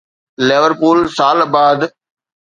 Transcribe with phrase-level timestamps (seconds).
[0.47, 1.79] Liverpool سال بعد